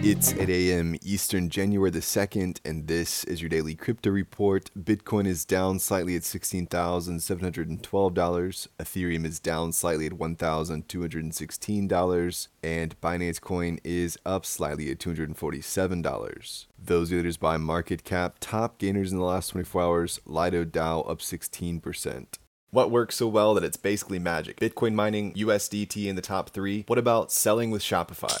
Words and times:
It's 0.00 0.32
8 0.32 0.48
a.m. 0.48 0.94
Eastern, 1.02 1.50
January 1.50 1.90
the 1.90 1.98
2nd, 1.98 2.60
and 2.64 2.86
this 2.86 3.24
is 3.24 3.42
your 3.42 3.48
daily 3.48 3.74
crypto 3.74 4.10
report. 4.10 4.70
Bitcoin 4.78 5.26
is 5.26 5.44
down 5.44 5.80
slightly 5.80 6.14
at 6.14 6.22
$16,712. 6.22 8.68
Ethereum 8.78 9.26
is 9.26 9.40
down 9.40 9.72
slightly 9.72 10.06
at 10.06 10.12
$1,216. 10.12 12.48
And 12.62 13.00
Binance 13.00 13.40
Coin 13.40 13.80
is 13.82 14.16
up 14.24 14.46
slightly 14.46 14.88
at 14.92 15.00
$247. 15.00 16.66
Those 16.78 17.10
leaders 17.10 17.36
by 17.36 17.56
market 17.56 18.04
cap, 18.04 18.36
top 18.38 18.78
gainers 18.78 19.10
in 19.10 19.18
the 19.18 19.24
last 19.24 19.48
24 19.48 19.82
hours, 19.82 20.20
Lido 20.24 20.64
DAO 20.64 21.10
up 21.10 21.18
16%. 21.18 22.26
What 22.70 22.92
works 22.92 23.16
so 23.16 23.26
well 23.26 23.52
that 23.54 23.64
it's 23.64 23.76
basically 23.76 24.20
magic? 24.20 24.60
Bitcoin 24.60 24.94
mining, 24.94 25.34
USDT 25.34 26.06
in 26.06 26.14
the 26.14 26.22
top 26.22 26.50
three. 26.50 26.84
What 26.86 27.00
about 27.00 27.32
selling 27.32 27.72
with 27.72 27.82
Shopify? 27.82 28.40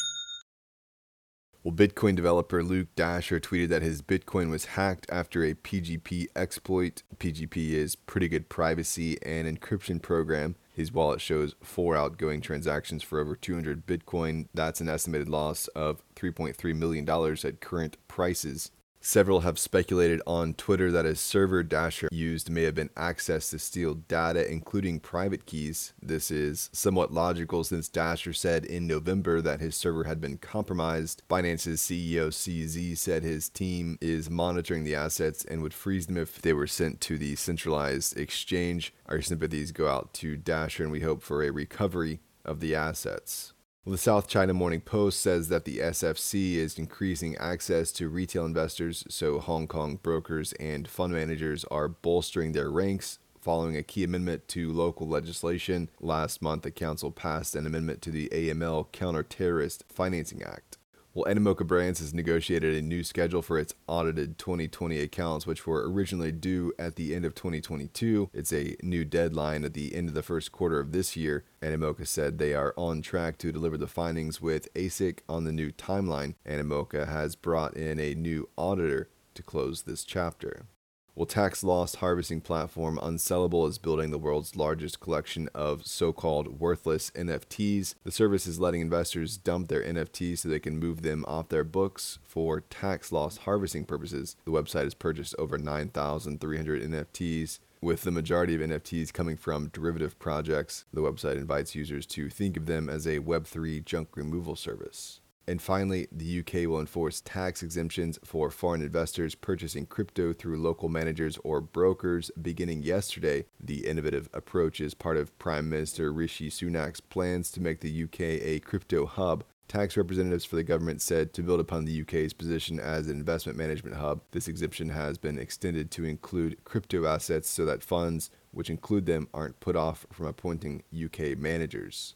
Well, 1.63 1.75
Bitcoin 1.75 2.15
developer 2.15 2.63
Luke 2.63 2.87
Dasher 2.95 3.39
tweeted 3.39 3.69
that 3.69 3.83
his 3.83 4.01
Bitcoin 4.01 4.49
was 4.49 4.65
hacked 4.65 5.05
after 5.11 5.43
a 5.43 5.53
PGP 5.53 6.29
exploit. 6.35 7.03
PGP 7.17 7.73
is 7.73 7.95
pretty 7.95 8.27
good 8.27 8.49
privacy 8.49 9.21
and 9.21 9.47
encryption 9.47 10.01
program. 10.01 10.55
His 10.73 10.91
wallet 10.91 11.21
shows 11.21 11.53
four 11.61 11.95
outgoing 11.95 12.41
transactions 12.41 13.03
for 13.03 13.19
over 13.19 13.35
200 13.35 13.85
Bitcoin. 13.85 14.47
That's 14.55 14.81
an 14.81 14.89
estimated 14.89 15.29
loss 15.29 15.67
of 15.69 16.01
$3.3 16.15 16.75
million 16.75 17.07
at 17.07 17.61
current 17.61 17.97
prices. 18.07 18.71
Several 19.03 19.39
have 19.39 19.57
speculated 19.57 20.21
on 20.27 20.53
Twitter 20.53 20.91
that 20.91 21.07
a 21.07 21.15
server 21.15 21.63
Dasher 21.63 22.07
used 22.11 22.51
may 22.51 22.61
have 22.63 22.75
been 22.75 22.89
accessed 22.89 23.49
to 23.49 23.57
steal 23.57 23.95
data, 23.95 24.49
including 24.49 24.99
private 24.99 25.47
keys. 25.47 25.93
This 25.99 26.29
is 26.29 26.69
somewhat 26.71 27.11
logical 27.11 27.63
since 27.63 27.89
Dasher 27.89 28.31
said 28.31 28.63
in 28.63 28.85
November 28.85 29.41
that 29.41 29.59
his 29.59 29.75
server 29.75 30.03
had 30.03 30.21
been 30.21 30.37
compromised. 30.37 31.23
Binance's 31.27 31.81
CEO 31.81 32.27
CZ 32.27 32.95
said 32.95 33.23
his 33.23 33.49
team 33.49 33.97
is 34.01 34.29
monitoring 34.29 34.83
the 34.83 34.95
assets 34.95 35.43
and 35.45 35.63
would 35.63 35.73
freeze 35.73 36.05
them 36.05 36.17
if 36.17 36.39
they 36.39 36.53
were 36.53 36.67
sent 36.67 37.01
to 37.01 37.17
the 37.17 37.35
centralized 37.35 38.15
exchange. 38.15 38.93
Our 39.07 39.23
sympathies 39.23 39.71
go 39.71 39.87
out 39.87 40.13
to 40.15 40.37
Dasher 40.37 40.83
and 40.83 40.91
we 40.91 40.99
hope 40.99 41.23
for 41.23 41.41
a 41.41 41.49
recovery 41.49 42.19
of 42.45 42.59
the 42.59 42.75
assets. 42.75 43.53
Well, 43.83 43.93
the 43.93 43.97
South 43.97 44.27
China 44.27 44.53
Morning 44.53 44.81
Post 44.81 45.21
says 45.21 45.49
that 45.49 45.65
the 45.65 45.79
SFC 45.79 46.53
is 46.53 46.77
increasing 46.77 47.35
access 47.37 47.91
to 47.93 48.09
retail 48.09 48.45
investors, 48.45 49.03
so 49.09 49.39
Hong 49.39 49.65
Kong 49.65 49.95
brokers 49.95 50.53
and 50.59 50.87
fund 50.87 51.13
managers 51.13 51.65
are 51.71 51.87
bolstering 51.87 52.51
their 52.51 52.69
ranks. 52.69 53.17
Following 53.39 53.75
a 53.75 53.81
key 53.81 54.03
amendment 54.03 54.47
to 54.49 54.71
local 54.71 55.07
legislation, 55.07 55.89
last 55.99 56.43
month 56.43 56.61
the 56.61 56.69
council 56.69 57.09
passed 57.09 57.55
an 57.55 57.65
amendment 57.65 58.03
to 58.03 58.11
the 58.11 58.29
AML 58.31 58.91
Counter 58.91 59.23
Terrorist 59.23 59.83
Financing 59.89 60.43
Act. 60.43 60.77
Well, 61.13 61.33
Animoca 61.33 61.67
Brands 61.67 61.99
has 61.99 62.13
negotiated 62.13 62.73
a 62.73 62.81
new 62.81 63.03
schedule 63.03 63.41
for 63.41 63.59
its 63.59 63.73
audited 63.85 64.37
2020 64.37 64.97
accounts, 65.01 65.45
which 65.45 65.67
were 65.67 65.91
originally 65.91 66.31
due 66.31 66.71
at 66.79 66.95
the 66.95 67.13
end 67.13 67.25
of 67.25 67.35
2022. 67.35 68.29
It's 68.33 68.53
a 68.53 68.77
new 68.81 69.03
deadline 69.03 69.65
at 69.65 69.73
the 69.73 69.93
end 69.93 70.07
of 70.07 70.13
the 70.13 70.23
first 70.23 70.53
quarter 70.53 70.79
of 70.79 70.93
this 70.93 71.17
year. 71.17 71.43
Animoca 71.61 72.07
said 72.07 72.37
they 72.37 72.53
are 72.53 72.73
on 72.77 73.01
track 73.01 73.37
to 73.39 73.51
deliver 73.51 73.77
the 73.77 73.87
findings 73.87 74.39
with 74.39 74.73
ASIC 74.73 75.19
on 75.27 75.43
the 75.43 75.51
new 75.51 75.71
timeline. 75.71 76.35
Animoca 76.47 77.05
has 77.09 77.35
brought 77.35 77.75
in 77.75 77.99
a 77.99 78.15
new 78.15 78.47
auditor 78.55 79.09
to 79.33 79.43
close 79.43 79.81
this 79.81 80.05
chapter. 80.05 80.65
Well, 81.13 81.25
tax 81.25 81.61
loss 81.61 81.95
harvesting 81.95 82.39
platform 82.39 82.97
Unsellable 82.97 83.67
is 83.67 83.77
building 83.77 84.11
the 84.11 84.17
world's 84.17 84.55
largest 84.55 85.01
collection 85.01 85.49
of 85.53 85.85
so 85.85 86.13
called 86.13 86.61
worthless 86.61 87.11
NFTs. 87.11 87.95
The 88.05 88.11
service 88.11 88.47
is 88.47 88.61
letting 88.61 88.79
investors 88.79 89.35
dump 89.35 89.67
their 89.67 89.83
NFTs 89.83 90.37
so 90.37 90.49
they 90.49 90.61
can 90.61 90.79
move 90.79 91.01
them 91.01 91.25
off 91.27 91.49
their 91.49 91.65
books 91.65 92.19
for 92.23 92.61
tax 92.61 93.11
loss 93.11 93.39
harvesting 93.39 93.83
purposes. 93.83 94.37
The 94.45 94.51
website 94.51 94.85
has 94.85 94.93
purchased 94.93 95.35
over 95.37 95.57
9,300 95.57 96.81
NFTs. 96.81 97.59
With 97.81 98.03
the 98.03 98.11
majority 98.11 98.55
of 98.55 98.61
NFTs 98.61 99.11
coming 99.11 99.35
from 99.35 99.67
derivative 99.67 100.17
projects, 100.17 100.85
the 100.93 101.01
website 101.01 101.35
invites 101.35 101.75
users 101.75 102.05
to 102.05 102.29
think 102.29 102.55
of 102.55 102.67
them 102.67 102.89
as 102.89 103.05
a 103.05 103.19
Web3 103.19 103.83
junk 103.83 104.15
removal 104.15 104.55
service. 104.55 105.19
And 105.51 105.61
finally, 105.61 106.07
the 106.13 106.39
UK 106.39 106.65
will 106.65 106.79
enforce 106.79 107.19
tax 107.19 107.61
exemptions 107.61 108.17
for 108.23 108.49
foreign 108.49 108.81
investors 108.81 109.35
purchasing 109.35 109.85
crypto 109.85 110.31
through 110.31 110.55
local 110.55 110.87
managers 110.87 111.37
or 111.43 111.59
brokers 111.59 112.31
beginning 112.41 112.83
yesterday. 112.83 113.43
The 113.59 113.85
innovative 113.85 114.29
approach 114.33 114.79
is 114.79 114.93
part 114.93 115.17
of 115.17 115.37
Prime 115.39 115.69
Minister 115.69 116.13
Rishi 116.13 116.49
Sunak's 116.49 117.01
plans 117.01 117.51
to 117.51 117.61
make 117.61 117.81
the 117.81 118.03
UK 118.03 118.21
a 118.21 118.61
crypto 118.61 119.05
hub. 119.05 119.43
Tax 119.67 119.97
representatives 119.97 120.45
for 120.45 120.55
the 120.55 120.63
government 120.63 121.01
said 121.01 121.33
to 121.33 121.43
build 121.43 121.59
upon 121.59 121.83
the 121.83 121.99
UK's 121.99 122.31
position 122.31 122.79
as 122.79 123.09
an 123.09 123.17
investment 123.17 123.57
management 123.57 123.97
hub, 123.97 124.21
this 124.31 124.47
exemption 124.47 124.87
has 124.87 125.17
been 125.17 125.37
extended 125.37 125.91
to 125.91 126.05
include 126.05 126.63
crypto 126.63 127.05
assets 127.05 127.49
so 127.49 127.65
that 127.65 127.83
funds, 127.83 128.29
which 128.51 128.69
include 128.69 129.05
them, 129.05 129.27
aren't 129.33 129.59
put 129.59 129.75
off 129.75 130.05
from 130.13 130.27
appointing 130.27 130.83
UK 130.95 131.37
managers. 131.37 132.15